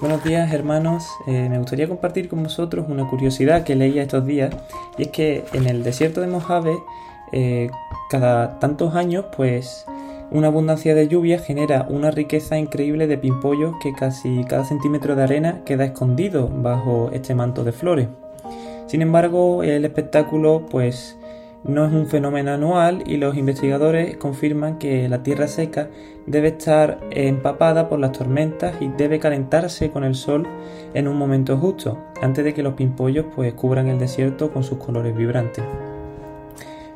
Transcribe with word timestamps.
Buenos 0.00 0.24
días 0.24 0.50
hermanos, 0.50 1.06
eh, 1.26 1.46
me 1.50 1.58
gustaría 1.58 1.86
compartir 1.86 2.30
con 2.30 2.42
vosotros 2.42 2.86
una 2.88 3.06
curiosidad 3.06 3.64
que 3.64 3.74
leía 3.74 4.00
estos 4.00 4.24
días 4.24 4.56
y 4.96 5.02
es 5.02 5.08
que 5.08 5.44
en 5.52 5.66
el 5.66 5.82
desierto 5.82 6.22
de 6.22 6.26
Mojave 6.26 6.72
eh, 7.32 7.68
cada 8.08 8.58
tantos 8.58 8.94
años 8.94 9.26
pues 9.36 9.84
una 10.30 10.46
abundancia 10.46 10.94
de 10.94 11.06
lluvia 11.06 11.38
genera 11.38 11.86
una 11.86 12.10
riqueza 12.10 12.58
increíble 12.58 13.08
de 13.08 13.18
pimpollos 13.18 13.74
que 13.82 13.92
casi 13.92 14.42
cada 14.44 14.64
centímetro 14.64 15.16
de 15.16 15.22
arena 15.24 15.60
queda 15.66 15.84
escondido 15.84 16.48
bajo 16.48 17.10
este 17.12 17.34
manto 17.34 17.62
de 17.62 17.72
flores. 17.72 18.08
Sin 18.86 19.02
embargo 19.02 19.62
el 19.62 19.84
espectáculo 19.84 20.64
pues 20.70 21.18
no 21.64 21.84
es 21.84 21.92
un 21.92 22.06
fenómeno 22.06 22.52
anual 22.52 23.02
y 23.06 23.16
los 23.16 23.36
investigadores 23.36 24.16
confirman 24.16 24.78
que 24.78 25.08
la 25.08 25.22
tierra 25.22 25.46
seca 25.46 25.90
debe 26.26 26.48
estar 26.48 27.00
empapada 27.10 27.88
por 27.88 27.98
las 27.98 28.12
tormentas 28.12 28.74
y 28.80 28.88
debe 28.88 29.18
calentarse 29.18 29.90
con 29.90 30.04
el 30.04 30.14
sol 30.14 30.46
en 30.94 31.08
un 31.08 31.16
momento 31.16 31.56
justo, 31.58 31.98
antes 32.22 32.44
de 32.44 32.54
que 32.54 32.62
los 32.62 32.74
pimpollos 32.74 33.26
pues 33.34 33.52
cubran 33.54 33.88
el 33.88 33.98
desierto 33.98 34.50
con 34.52 34.64
sus 34.64 34.78
colores 34.78 35.16
vibrantes. 35.16 35.64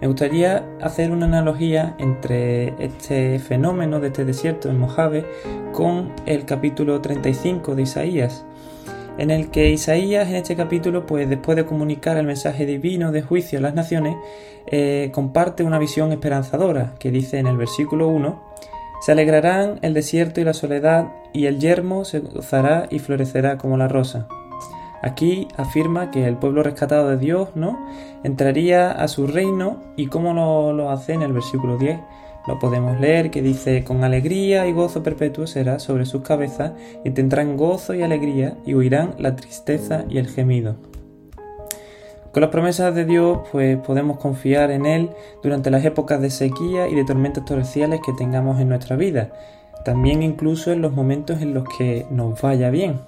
Me 0.00 0.06
gustaría 0.06 0.64
hacer 0.80 1.10
una 1.10 1.26
analogía 1.26 1.94
entre 1.98 2.74
este 2.82 3.38
fenómeno 3.38 4.00
de 4.00 4.06
este 4.08 4.24
desierto 4.24 4.70
en 4.70 4.78
Mojave 4.78 5.26
con 5.72 6.12
el 6.24 6.46
capítulo 6.46 7.02
35 7.02 7.74
de 7.74 7.82
Isaías, 7.82 8.46
en 9.18 9.30
el 9.30 9.50
que 9.50 9.70
Isaías 9.70 10.28
en 10.28 10.36
este 10.36 10.56
capítulo, 10.56 11.06
pues 11.06 11.28
después 11.28 11.56
de 11.56 11.66
comunicar 11.66 12.16
el 12.16 12.26
mensaje 12.26 12.66
divino 12.66 13.12
de 13.12 13.22
juicio 13.22 13.58
a 13.58 13.62
las 13.62 13.74
naciones, 13.74 14.16
eh, 14.66 15.10
comparte 15.12 15.62
una 15.62 15.78
visión 15.78 16.12
esperanzadora 16.12 16.94
que 16.98 17.10
dice 17.10 17.38
en 17.38 17.46
el 17.46 17.56
versículo 17.56 18.08
1, 18.08 18.42
se 19.00 19.12
alegrarán 19.12 19.78
el 19.82 19.94
desierto 19.94 20.40
y 20.40 20.44
la 20.44 20.52
soledad, 20.52 21.08
y 21.32 21.46
el 21.46 21.58
yermo 21.58 22.04
se 22.04 22.20
gozará 22.20 22.86
y 22.90 22.98
florecerá 22.98 23.56
como 23.56 23.76
la 23.76 23.88
rosa. 23.88 24.28
Aquí 25.02 25.48
afirma 25.56 26.10
que 26.10 26.26
el 26.26 26.36
pueblo 26.36 26.62
rescatado 26.62 27.08
de 27.08 27.16
Dios, 27.16 27.50
¿no? 27.54 27.78
Entraría 28.22 28.92
a 28.92 29.08
su 29.08 29.26
reino 29.26 29.78
y 29.96 30.08
cómo 30.08 30.34
lo, 30.34 30.74
lo 30.74 30.90
hace 30.90 31.14
en 31.14 31.22
el 31.22 31.32
versículo 31.32 31.78
10 31.78 31.98
lo 32.46 32.58
podemos 32.58 32.98
leer 32.98 33.30
que 33.30 33.42
dice, 33.42 33.84
con 33.84 34.02
alegría 34.02 34.66
y 34.66 34.72
gozo 34.72 35.02
perpetuo 35.02 35.46
será 35.46 35.78
sobre 35.78 36.06
sus 36.06 36.22
cabezas 36.22 36.72
y 37.04 37.10
tendrán 37.10 37.56
gozo 37.56 37.94
y 37.94 38.02
alegría 38.02 38.56
y 38.64 38.74
huirán 38.74 39.14
la 39.18 39.36
tristeza 39.36 40.04
y 40.08 40.18
el 40.18 40.28
gemido. 40.28 40.76
Con 42.32 42.42
las 42.42 42.50
promesas 42.50 42.94
de 42.94 43.04
Dios, 43.04 43.40
pues 43.50 43.76
podemos 43.78 44.18
confiar 44.18 44.70
en 44.70 44.86
Él 44.86 45.10
durante 45.42 45.70
las 45.70 45.84
épocas 45.84 46.20
de 46.20 46.30
sequía 46.30 46.88
y 46.88 46.94
de 46.94 47.04
tormentas 47.04 47.44
torrenciales 47.44 48.00
que 48.06 48.12
tengamos 48.12 48.60
en 48.60 48.68
nuestra 48.68 48.96
vida, 48.96 49.32
también 49.84 50.22
incluso 50.22 50.70
en 50.70 50.80
los 50.80 50.92
momentos 50.92 51.42
en 51.42 51.54
los 51.54 51.64
que 51.76 52.06
nos 52.10 52.40
vaya 52.40 52.70
bien. 52.70 53.00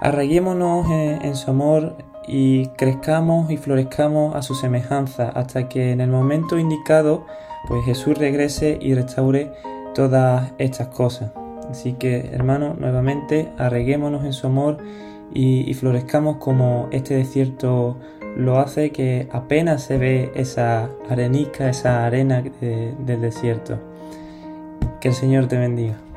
Arraiguémonos 0.00 0.86
en, 0.90 1.22
en 1.22 1.36
su 1.36 1.50
amor 1.50 1.96
y 2.26 2.66
crezcamos 2.76 3.50
y 3.50 3.56
florezcamos 3.56 4.36
a 4.36 4.42
su 4.42 4.54
semejanza 4.54 5.30
hasta 5.30 5.68
que 5.68 5.92
en 5.92 6.02
el 6.02 6.10
momento 6.10 6.58
indicado 6.58 7.24
pues 7.68 7.84
Jesús 7.84 8.16
regrese 8.16 8.78
y 8.80 8.94
restaure 8.94 9.52
todas 9.94 10.52
estas 10.58 10.88
cosas. 10.88 11.30
Así 11.70 11.92
que, 11.92 12.30
hermanos, 12.32 12.78
nuevamente 12.78 13.50
arreguémonos 13.58 14.24
en 14.24 14.32
su 14.32 14.46
amor 14.46 14.78
y, 15.34 15.72
florezcamos 15.74 16.38
como 16.38 16.88
este 16.90 17.14
desierto 17.14 17.98
lo 18.36 18.58
hace, 18.58 18.90
que 18.90 19.28
apenas 19.30 19.82
se 19.82 19.98
ve 19.98 20.32
esa 20.34 20.88
arenica, 21.10 21.68
esa 21.68 22.06
arena 22.06 22.42
del 22.42 23.20
desierto. 23.20 23.78
Que 25.00 25.08
el 25.08 25.14
Señor 25.14 25.46
te 25.46 25.58
bendiga. 25.58 26.07